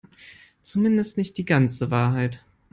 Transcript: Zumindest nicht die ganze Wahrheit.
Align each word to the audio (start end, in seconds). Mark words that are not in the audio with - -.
Zumindest 0.63 1.15
nicht 1.17 1.37
die 1.37 1.45
ganze 1.45 1.91
Wahrheit. 1.91 2.43